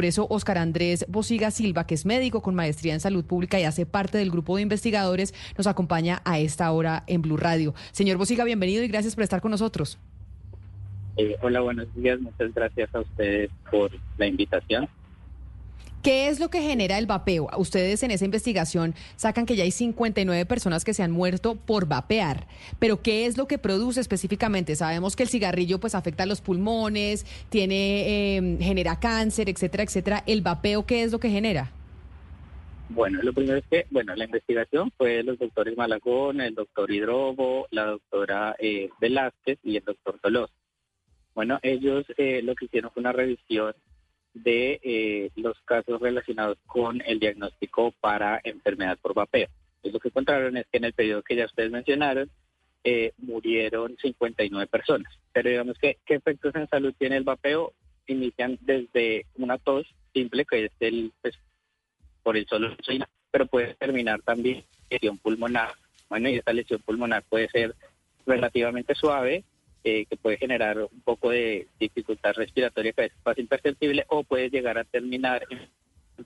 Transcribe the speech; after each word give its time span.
Por 0.00 0.06
eso, 0.06 0.26
Oscar 0.30 0.56
Andrés 0.56 1.04
Bosiga 1.10 1.50
Silva, 1.50 1.86
que 1.86 1.94
es 1.94 2.06
médico 2.06 2.40
con 2.40 2.54
maestría 2.54 2.94
en 2.94 3.00
salud 3.00 3.22
pública 3.22 3.60
y 3.60 3.64
hace 3.64 3.84
parte 3.84 4.16
del 4.16 4.30
grupo 4.30 4.56
de 4.56 4.62
investigadores, 4.62 5.34
nos 5.58 5.66
acompaña 5.66 6.22
a 6.24 6.38
esta 6.38 6.72
hora 6.72 7.04
en 7.06 7.20
Blue 7.20 7.36
Radio. 7.36 7.74
Señor 7.92 8.16
Bosiga, 8.16 8.44
bienvenido 8.44 8.82
y 8.82 8.88
gracias 8.88 9.14
por 9.14 9.24
estar 9.24 9.42
con 9.42 9.50
nosotros. 9.50 9.98
Eh, 11.18 11.36
hola, 11.42 11.60
buenos 11.60 11.94
días. 11.94 12.18
Muchas 12.18 12.54
gracias 12.54 12.94
a 12.94 13.00
ustedes 13.00 13.50
por 13.70 13.90
la 14.16 14.26
invitación. 14.26 14.88
¿Qué 16.02 16.28
es 16.28 16.40
lo 16.40 16.48
que 16.48 16.62
genera 16.62 16.96
el 16.96 17.04
vapeo? 17.04 17.48
Ustedes 17.58 18.02
en 18.02 18.10
esa 18.10 18.24
investigación 18.24 18.94
sacan 19.16 19.44
que 19.44 19.54
ya 19.54 19.64
hay 19.64 19.70
59 19.70 20.46
personas 20.46 20.82
que 20.82 20.94
se 20.94 21.02
han 21.02 21.10
muerto 21.10 21.56
por 21.56 21.86
vapear, 21.86 22.46
pero 22.78 23.02
¿qué 23.02 23.26
es 23.26 23.36
lo 23.36 23.46
que 23.46 23.58
produce 23.58 24.00
específicamente? 24.00 24.76
Sabemos 24.76 25.14
que 25.14 25.24
el 25.24 25.28
cigarrillo 25.28 25.78
pues 25.78 25.94
afecta 25.94 26.24
los 26.24 26.40
pulmones, 26.40 27.26
tiene 27.50 28.36
em, 28.36 28.58
genera 28.60 28.98
cáncer, 28.98 29.50
etcétera, 29.50 29.82
etcétera. 29.82 30.24
¿El 30.26 30.40
vapeo 30.40 30.86
qué 30.86 31.02
es 31.02 31.12
lo 31.12 31.20
que 31.20 31.28
genera? 31.28 31.70
Bueno, 32.88 33.20
lo 33.22 33.34
primero 33.34 33.58
es 33.58 33.64
que, 33.70 33.86
bueno, 33.90 34.16
la 34.16 34.24
investigación 34.24 34.90
fue 34.96 35.22
los 35.22 35.38
doctores 35.38 35.76
Malagón, 35.76 36.40
el 36.40 36.54
doctor 36.54 36.90
Hidrobo, 36.90 37.68
la 37.70 37.84
doctora 37.84 38.56
eh, 38.58 38.88
Velázquez 39.00 39.58
y 39.62 39.76
el 39.76 39.84
doctor 39.84 40.18
Tolosa. 40.22 40.54
Bueno, 41.34 41.58
ellos 41.62 42.06
eh, 42.16 42.40
lo 42.42 42.54
que 42.54 42.64
hicieron 42.64 42.90
fue 42.90 43.02
una 43.02 43.12
revisión 43.12 43.74
de 44.34 44.80
eh, 44.82 45.30
los 45.36 45.58
casos 45.64 46.00
relacionados 46.00 46.58
con 46.66 47.02
el 47.04 47.18
diagnóstico 47.18 47.92
para 48.00 48.40
enfermedad 48.44 48.98
por 49.00 49.14
vapeo. 49.14 49.48
lo 49.82 49.98
que 49.98 50.08
encontraron 50.08 50.56
es 50.56 50.66
que 50.70 50.78
en 50.78 50.84
el 50.84 50.92
periodo 50.92 51.22
que 51.22 51.36
ya 51.36 51.46
ustedes 51.46 51.70
mencionaron, 51.70 52.30
eh, 52.84 53.12
murieron 53.18 53.96
59 54.00 54.66
personas. 54.66 55.12
Pero 55.32 55.50
digamos 55.50 55.76
que, 55.78 55.98
¿qué 56.06 56.14
efectos 56.14 56.54
en 56.54 56.68
salud 56.68 56.94
tiene 56.98 57.16
el 57.16 57.24
vapeo? 57.24 57.72
Inician 58.06 58.58
desde 58.60 59.26
una 59.36 59.58
tos 59.58 59.86
simple, 60.12 60.44
que 60.44 60.66
es 60.66 60.72
el, 60.80 61.12
pues, 61.20 61.34
por 62.22 62.36
el 62.36 62.46
solo 62.46 62.74
pero 63.30 63.46
puede 63.46 63.74
terminar 63.74 64.20
también 64.22 64.64
lesión 64.90 65.18
pulmonar. 65.18 65.72
Bueno, 66.08 66.28
y 66.28 66.36
esta 66.36 66.52
lesión 66.52 66.80
pulmonar 66.80 67.22
puede 67.28 67.48
ser 67.48 67.74
relativamente 68.26 68.94
suave 68.94 69.44
eh, 69.84 70.04
que 70.06 70.16
puede 70.16 70.36
generar 70.36 70.78
un 70.78 71.00
poco 71.02 71.30
de 71.30 71.66
dificultad 71.78 72.34
respiratoria 72.34 72.92
que 72.92 73.06
es 73.06 73.12
fácil 73.22 73.48
o 74.08 74.24
puede 74.24 74.50
llegar 74.50 74.78
a 74.78 74.84
terminar 74.84 75.46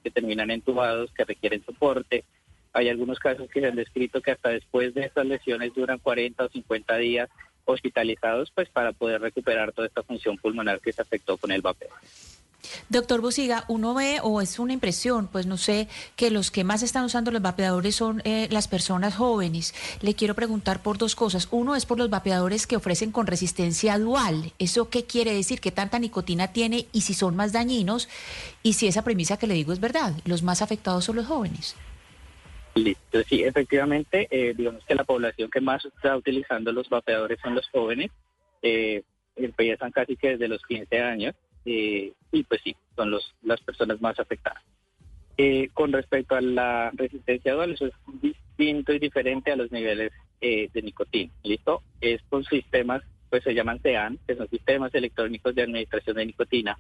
que 0.02 0.10
terminan 0.10 0.50
entubados, 0.50 1.12
que 1.12 1.24
requieren 1.24 1.64
soporte. 1.64 2.24
Hay 2.72 2.88
algunos 2.88 3.18
casos 3.18 3.48
que 3.48 3.60
se 3.60 3.66
han 3.66 3.76
descrito 3.76 4.20
que 4.20 4.32
hasta 4.32 4.48
después 4.48 4.92
de 4.94 5.04
estas 5.04 5.26
lesiones 5.26 5.72
duran 5.74 5.98
40 5.98 6.44
o 6.44 6.48
50 6.48 6.96
días 6.96 7.30
hospitalizados 7.64 8.50
pues 8.50 8.68
para 8.68 8.92
poder 8.92 9.20
recuperar 9.20 9.72
toda 9.72 9.86
esta 9.86 10.02
función 10.02 10.36
pulmonar 10.36 10.80
que 10.80 10.92
se 10.92 11.02
afectó 11.02 11.36
con 11.36 11.52
el 11.52 11.62
vapeo. 11.62 11.90
Doctor 12.88 13.20
Busiga, 13.20 13.64
uno 13.68 13.94
ve, 13.94 14.18
o 14.22 14.40
es 14.40 14.58
una 14.58 14.72
impresión, 14.72 15.28
pues 15.28 15.46
no 15.46 15.56
sé, 15.56 15.88
que 16.16 16.30
los 16.30 16.50
que 16.50 16.64
más 16.64 16.82
están 16.82 17.04
usando 17.04 17.30
los 17.30 17.42
vapeadores 17.42 17.94
son 17.96 18.22
eh, 18.24 18.48
las 18.50 18.68
personas 18.68 19.16
jóvenes. 19.16 19.74
Le 20.00 20.14
quiero 20.14 20.34
preguntar 20.34 20.82
por 20.82 20.98
dos 20.98 21.14
cosas. 21.14 21.48
Uno 21.50 21.76
es 21.76 21.86
por 21.86 21.98
los 21.98 22.10
vapeadores 22.10 22.66
que 22.66 22.76
ofrecen 22.76 23.12
con 23.12 23.26
resistencia 23.26 23.98
dual. 23.98 24.52
¿Eso 24.58 24.90
qué 24.90 25.04
quiere 25.04 25.34
decir? 25.34 25.60
¿Qué 25.60 25.70
tanta 25.70 25.98
nicotina 25.98 26.52
tiene 26.52 26.86
y 26.92 27.02
si 27.02 27.14
son 27.14 27.36
más 27.36 27.52
dañinos? 27.52 28.08
Y 28.62 28.74
si 28.74 28.86
esa 28.86 29.04
premisa 29.04 29.38
que 29.38 29.46
le 29.46 29.54
digo 29.54 29.72
es 29.72 29.80
verdad, 29.80 30.12
los 30.24 30.42
más 30.42 30.62
afectados 30.62 31.04
son 31.04 31.16
los 31.16 31.26
jóvenes. 31.26 31.76
Listo, 32.74 33.22
sí, 33.28 33.44
efectivamente, 33.44 34.26
eh, 34.30 34.52
digamos 34.56 34.84
que 34.84 34.96
la 34.96 35.04
población 35.04 35.48
que 35.48 35.60
más 35.60 35.84
está 35.84 36.16
utilizando 36.16 36.72
los 36.72 36.88
vapeadores 36.88 37.38
son 37.40 37.54
los 37.54 37.68
jóvenes. 37.68 38.10
Eh, 38.62 39.02
empiezan 39.36 39.92
casi 39.92 40.16
que 40.16 40.30
desde 40.30 40.48
los 40.48 40.62
15 40.62 41.00
años 41.00 41.34
eh, 41.64 42.12
y 42.32 42.42
pues 42.44 42.60
sí, 42.62 42.76
son 42.96 43.10
los, 43.10 43.34
las 43.42 43.60
personas 43.60 44.00
más 44.00 44.18
afectadas. 44.18 44.62
Eh, 45.36 45.68
con 45.72 45.92
respecto 45.92 46.36
a 46.36 46.40
la 46.40 46.90
resistencia 46.94 47.54
dual, 47.54 47.72
eso 47.72 47.86
es 47.86 47.92
distinto 48.20 48.92
y 48.92 48.98
diferente 48.98 49.50
a 49.50 49.56
los 49.56 49.72
niveles 49.72 50.12
eh, 50.40 50.68
de 50.72 50.82
nicotina. 50.82 51.32
¿Listo? 51.42 51.82
Estos 52.00 52.46
sistemas 52.46 53.02
pues 53.30 53.42
se 53.42 53.54
llaman 53.54 53.82
SEAN, 53.82 54.18
que 54.28 54.36
son 54.36 54.48
sistemas 54.48 54.94
electrónicos 54.94 55.54
de 55.56 55.62
administración 55.62 56.16
de 56.16 56.26
nicotina, 56.26 56.78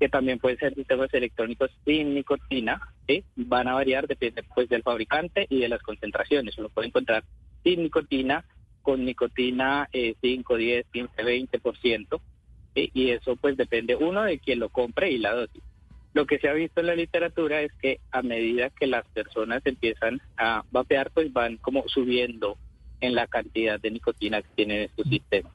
que 0.00 0.08
también 0.08 0.40
pueden 0.40 0.58
ser 0.58 0.74
sistemas 0.74 1.14
electrónicos 1.14 1.70
sin 1.84 2.12
nicotina, 2.14 2.80
que 3.06 3.22
van 3.36 3.68
a 3.68 3.74
variar, 3.74 4.08
depende 4.08 4.42
pues 4.52 4.68
del 4.68 4.82
fabricante 4.82 5.46
y 5.48 5.60
de 5.60 5.68
las 5.68 5.80
concentraciones. 5.82 6.58
Uno 6.58 6.70
puede 6.70 6.88
encontrar 6.88 7.22
sin 7.62 7.84
nicotina, 7.84 8.44
con 8.82 9.04
nicotina 9.04 9.88
5, 9.92 10.56
10, 10.56 10.86
15, 10.92 11.22
20%, 11.22 12.20
y 12.74 13.10
eso 13.10 13.36
pues 13.36 13.56
depende 13.56 13.96
uno 13.96 14.22
de 14.22 14.38
quien 14.38 14.58
lo 14.58 14.68
compre 14.68 15.10
y 15.10 15.18
la 15.18 15.34
dosis. 15.34 15.62
Lo 16.14 16.26
que 16.26 16.38
se 16.38 16.48
ha 16.48 16.52
visto 16.52 16.80
en 16.80 16.86
la 16.88 16.94
literatura 16.94 17.62
es 17.62 17.72
que 17.80 17.98
a 18.10 18.22
medida 18.22 18.70
que 18.70 18.86
las 18.86 19.06
personas 19.08 19.62
empiezan 19.64 20.20
a 20.36 20.62
vapear, 20.70 21.10
pues 21.10 21.32
van 21.32 21.56
como 21.56 21.84
subiendo 21.88 22.58
en 23.00 23.14
la 23.14 23.26
cantidad 23.26 23.80
de 23.80 23.90
nicotina 23.90 24.42
que 24.42 24.48
tienen 24.54 24.82
estos 24.82 25.08
sistemas. 25.08 25.52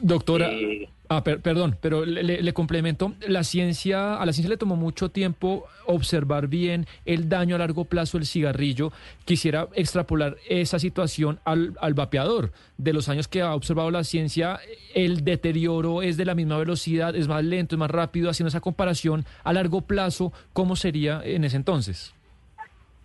Doctora, 0.00 0.50
eh, 0.50 0.88
ah, 1.08 1.22
perdón, 1.22 1.76
pero 1.80 2.06
le, 2.06 2.52
complemento, 2.54 3.14
la 3.26 3.44
ciencia, 3.44 4.16
a 4.16 4.24
la 4.24 4.32
ciencia 4.32 4.48
le 4.48 4.56
tomó 4.56 4.76
mucho 4.76 5.10
tiempo 5.10 5.66
observar 5.86 6.48
bien 6.48 6.86
el 7.04 7.28
daño 7.28 7.56
a 7.56 7.58
largo 7.58 7.84
plazo 7.84 8.18
del 8.18 8.26
cigarrillo. 8.26 8.90
Quisiera 9.24 9.68
extrapolar 9.74 10.36
esa 10.48 10.78
situación 10.78 11.40
al, 11.44 11.76
al 11.80 11.94
vapeador. 11.94 12.52
De 12.78 12.92
los 12.92 13.08
años 13.08 13.28
que 13.28 13.42
ha 13.42 13.54
observado 13.54 13.90
la 13.90 14.04
ciencia, 14.04 14.60
el 14.94 15.24
deterioro 15.24 16.02
es 16.02 16.16
de 16.16 16.24
la 16.24 16.34
misma 16.34 16.56
velocidad, 16.56 17.14
es 17.14 17.28
más 17.28 17.44
lento, 17.44 17.74
es 17.74 17.78
más 17.78 17.90
rápido, 17.90 18.30
haciendo 18.30 18.48
esa 18.48 18.60
comparación 18.60 19.26
a 19.44 19.52
largo 19.52 19.82
plazo, 19.82 20.32
¿cómo 20.52 20.74
sería 20.74 21.20
en 21.24 21.44
ese 21.44 21.56
entonces? 21.56 22.14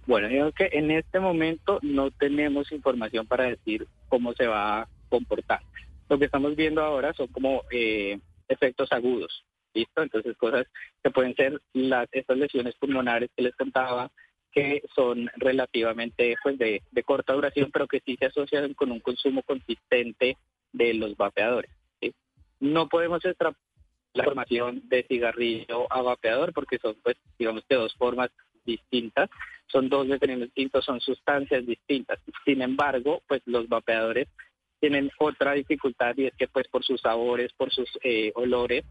Bueno, 0.05 0.29
digo 0.29 0.53
que 0.53 0.69
en 0.71 0.89
este 0.91 1.19
momento 1.19 1.79
no 1.81 2.11
tenemos 2.11 2.71
información 2.71 3.27
para 3.27 3.43
decir 3.43 3.87
cómo 4.07 4.31
se 4.33 4.47
va 4.47 4.81
a 4.81 4.87
comportar 5.09 5.59
lo 6.09 6.17
que 6.17 6.25
estamos 6.25 6.55
viendo 6.55 6.81
ahora 6.81 7.13
son 7.13 7.27
como 7.27 7.63
eh, 7.71 8.19
efectos 8.47 8.91
agudos, 8.91 9.45
¿listo? 9.73 10.01
Entonces 10.01 10.37
cosas 10.37 10.67
que 11.03 11.11
pueden 11.11 11.35
ser 11.35 11.61
las 11.73 12.07
estas 12.11 12.37
lesiones 12.37 12.75
pulmonares 12.75 13.29
que 13.35 13.43
les 13.43 13.55
contaba, 13.55 14.11
que 14.51 14.81
son 14.95 15.29
relativamente 15.35 16.35
pues 16.41 16.57
de, 16.57 16.81
corta 17.05 17.33
duración, 17.33 17.69
pero 17.71 17.87
que 17.87 18.01
sí 18.05 18.15
se 18.17 18.25
asocian 18.25 18.73
con 18.73 18.91
un 18.91 18.99
consumo 18.99 19.43
consistente 19.43 20.37
de 20.71 20.93
los 20.93 21.15
vapeadores. 21.15 21.71
No 22.59 22.89
podemos 22.89 23.23
extrapolar 23.23 23.61
la 24.13 24.23
formación 24.23 24.81
de 24.85 25.03
cigarrillo 25.03 25.91
a 25.93 26.01
vapeador 26.01 26.51
porque 26.53 26.79
son 26.79 26.95
pues 27.03 27.17
digamos 27.37 27.63
que 27.69 27.75
dos 27.75 27.93
formas 27.95 28.31
distintas, 28.65 29.29
son 29.67 29.89
dos 29.89 30.07
mecanismos 30.07 30.47
distintos, 30.47 30.85
son 30.85 30.99
sustancias 31.01 31.65
distintas. 31.65 32.19
Sin 32.45 32.61
embargo, 32.61 33.21
pues 33.27 33.41
los 33.45 33.69
vapeadores 33.69 34.27
tienen 34.79 35.11
otra 35.19 35.53
dificultad 35.53 36.15
y 36.17 36.25
es 36.25 36.35
que 36.35 36.47
pues 36.47 36.67
por 36.67 36.83
sus 36.83 37.01
sabores, 37.01 37.51
por 37.53 37.71
sus 37.71 37.89
eh, 38.03 38.31
olores, 38.35 38.85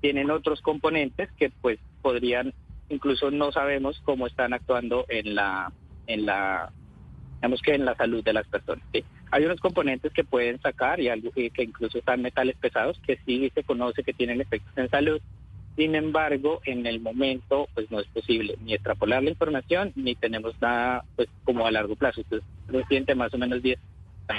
tienen 0.00 0.30
otros 0.30 0.60
componentes 0.60 1.30
que 1.32 1.50
pues 1.60 1.78
podrían, 2.02 2.54
incluso 2.88 3.30
no 3.30 3.52
sabemos 3.52 4.00
cómo 4.04 4.26
están 4.26 4.52
actuando 4.52 5.04
en 5.08 5.34
la, 5.34 5.72
en 6.06 6.26
la, 6.26 6.72
digamos 7.36 7.62
que 7.62 7.74
en 7.74 7.84
la 7.84 7.96
salud 7.96 8.22
de 8.22 8.32
las 8.32 8.46
personas. 8.46 8.84
Hay 9.30 9.44
unos 9.44 9.60
componentes 9.60 10.12
que 10.12 10.24
pueden 10.24 10.60
sacar 10.60 11.00
y 11.00 11.08
algo 11.08 11.30
que, 11.32 11.50
incluso 11.58 11.98
están 11.98 12.22
metales 12.22 12.56
pesados 12.56 12.98
que 13.06 13.18
sí 13.26 13.50
se 13.54 13.62
conoce 13.62 14.02
que 14.02 14.14
tienen 14.14 14.40
efectos 14.40 14.72
en 14.76 14.88
salud. 14.88 15.20
Sin 15.76 15.94
embargo, 15.94 16.60
en 16.64 16.86
el 16.86 16.98
momento, 16.98 17.68
pues 17.74 17.90
no 17.90 18.00
es 18.00 18.06
posible 18.08 18.56
ni 18.62 18.74
extrapolar 18.74 19.22
la 19.22 19.30
información 19.30 19.92
ni 19.94 20.16
tenemos 20.16 20.60
nada, 20.60 21.04
pues 21.14 21.28
como 21.44 21.66
a 21.66 21.70
largo 21.70 21.94
plazo. 21.94 22.22
Entonces, 22.22 22.48
reciente, 22.66 23.14
más 23.14 23.32
o 23.34 23.38
menos 23.38 23.62
10 23.62 23.78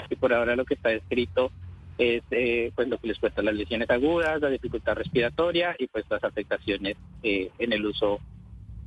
y 0.09 0.15
por 0.15 0.33
ahora 0.33 0.55
lo 0.55 0.65
que 0.65 0.75
está 0.75 0.91
escrito 0.91 1.51
es 1.99 2.23
eh, 2.31 2.71
pues 2.75 2.87
lo 2.87 2.97
que 2.97 3.07
les 3.07 3.19
cuesta 3.19 3.41
las 3.41 3.53
lesiones 3.53 3.89
agudas, 3.89 4.41
la 4.41 4.49
dificultad 4.49 4.95
respiratoria 4.95 5.75
y 5.77 5.87
pues 5.87 6.05
las 6.09 6.23
afectaciones 6.23 6.95
eh, 7.23 7.51
en 7.59 7.73
el 7.73 7.85
uso 7.85 8.19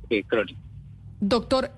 eh, 0.09 0.23
crónico. 0.23 0.59
Doctor, 1.19 1.71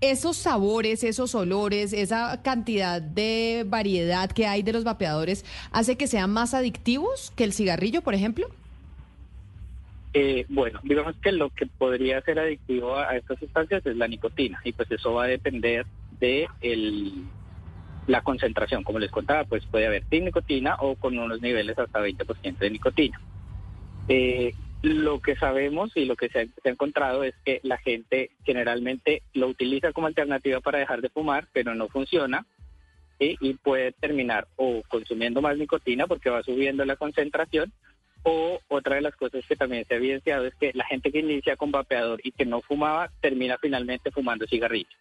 esos 0.00 0.36
sabores, 0.36 1.04
esos 1.04 1.34
olores, 1.34 1.92
esa 1.92 2.42
cantidad 2.42 3.00
de 3.00 3.64
variedad 3.66 4.30
que 4.30 4.46
hay 4.46 4.62
de 4.62 4.72
los 4.72 4.82
vapeadores, 4.82 5.44
¿hace 5.70 5.96
que 5.96 6.08
sean 6.08 6.32
más 6.32 6.54
adictivos 6.54 7.32
que 7.36 7.44
el 7.44 7.52
cigarrillo, 7.52 8.02
por 8.02 8.14
ejemplo? 8.14 8.48
bueno, 10.48 10.80
digamos 10.82 11.14
que 11.22 11.30
lo 11.30 11.50
que 11.50 11.66
podría 11.66 12.20
ser 12.22 12.40
adictivo 12.40 12.96
a, 12.96 13.10
a 13.10 13.16
estas 13.16 13.38
sustancias 13.38 13.86
es 13.86 13.96
la 13.96 14.08
nicotina 14.08 14.60
y 14.64 14.72
pues 14.72 14.90
eso 14.90 15.14
va 15.14 15.24
a 15.24 15.28
depender 15.28 15.86
de 16.18 16.48
el 16.62 17.26
la 18.10 18.22
concentración, 18.22 18.82
como 18.82 18.98
les 18.98 19.10
contaba, 19.10 19.44
pues 19.44 19.64
puede 19.66 19.86
haber 19.86 20.02
sin 20.10 20.24
nicotina 20.24 20.76
o 20.80 20.96
con 20.96 21.16
unos 21.16 21.40
niveles 21.40 21.78
hasta 21.78 22.00
20% 22.00 22.58
de 22.58 22.70
nicotina. 22.70 23.20
Eh, 24.08 24.52
lo 24.82 25.20
que 25.20 25.36
sabemos 25.36 25.92
y 25.94 26.06
lo 26.06 26.16
que 26.16 26.28
se 26.28 26.40
ha, 26.40 26.68
encontrado 26.68 27.22
es 27.22 27.34
que 27.44 27.60
la 27.62 27.78
gente 27.78 28.30
generalmente 28.44 29.22
lo 29.32 29.46
utiliza 29.46 29.92
como 29.92 30.08
alternativa 30.08 30.58
para 30.60 30.80
dejar 30.80 31.02
de 31.02 31.10
fumar, 31.10 31.46
pero 31.52 31.74
no 31.74 31.88
funciona 31.88 32.44
y 33.20 33.52
puede 33.54 33.92
terminar 33.92 34.48
o 34.56 34.82
consumiendo 34.88 35.42
más 35.42 35.56
nicotina 35.58 36.06
porque 36.06 36.30
va 36.30 36.42
subiendo 36.42 36.86
la 36.86 36.96
concentración 36.96 37.70
O 38.22 38.58
otra 38.68 38.94
de 38.94 39.02
las 39.02 39.14
cosas 39.14 39.44
que 39.46 39.56
también 39.56 39.84
se 39.86 39.92
ha 39.92 39.98
evidenciado 39.98 40.46
es 40.46 40.54
que 40.54 40.72
la 40.72 40.86
gente 40.86 41.12
que 41.12 41.18
inicia 41.18 41.56
con 41.56 41.70
vapeador 41.70 42.20
y 42.24 42.32
que 42.32 42.46
no 42.46 42.62
fumaba 42.62 43.10
termina 43.20 43.58
finalmente 43.58 44.10
fumando 44.10 44.46
cigarrillos. 44.46 44.96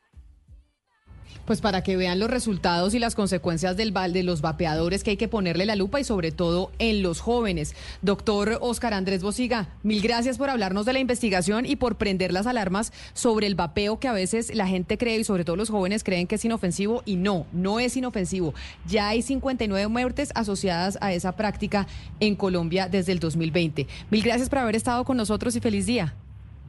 Pues 1.49 1.61
para 1.61 1.81
que 1.81 1.97
vean 1.97 2.19
los 2.19 2.29
resultados 2.29 2.93
y 2.93 2.99
las 2.99 3.15
consecuencias 3.15 3.75
del 3.75 3.91
de 3.91 4.21
los 4.21 4.41
vapeadores 4.41 5.03
que 5.03 5.09
hay 5.09 5.17
que 5.17 5.27
ponerle 5.27 5.65
la 5.65 5.75
lupa 5.75 5.99
y 5.99 6.03
sobre 6.03 6.31
todo 6.31 6.71
en 6.77 7.01
los 7.01 7.21
jóvenes. 7.21 7.75
Doctor 8.03 8.59
Oscar 8.61 8.93
Andrés 8.93 9.23
Bosiga, 9.23 9.67
mil 9.81 9.99
gracias 9.99 10.37
por 10.37 10.51
hablarnos 10.51 10.85
de 10.85 10.93
la 10.93 10.99
investigación 10.99 11.65
y 11.65 11.75
por 11.75 11.95
prender 11.95 12.33
las 12.33 12.45
alarmas 12.45 12.93
sobre 13.13 13.47
el 13.47 13.55
vapeo 13.55 13.99
que 13.99 14.07
a 14.07 14.13
veces 14.13 14.53
la 14.53 14.67
gente 14.67 14.99
cree 14.99 15.17
y 15.17 15.23
sobre 15.23 15.43
todo 15.43 15.55
los 15.55 15.71
jóvenes 15.71 16.03
creen 16.03 16.27
que 16.27 16.35
es 16.35 16.45
inofensivo 16.45 17.01
y 17.03 17.15
no, 17.15 17.47
no 17.51 17.79
es 17.79 17.97
inofensivo. 17.97 18.53
Ya 18.85 19.07
hay 19.07 19.23
59 19.23 19.87
muertes 19.87 20.31
asociadas 20.35 20.99
a 21.01 21.13
esa 21.13 21.35
práctica 21.35 21.87
en 22.19 22.35
Colombia 22.35 22.89
desde 22.89 23.11
el 23.11 23.19
2020. 23.19 23.87
Mil 24.11 24.21
gracias 24.21 24.49
por 24.49 24.59
haber 24.59 24.75
estado 24.75 25.03
con 25.03 25.17
nosotros 25.17 25.55
y 25.55 25.61
feliz 25.61 25.87
día. 25.87 26.13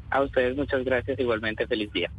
A 0.08 0.22
ustedes 0.22 0.56
muchas 0.56 0.82
gracias, 0.84 1.20
igualmente 1.20 1.66
feliz 1.66 1.92
día. 1.92 2.10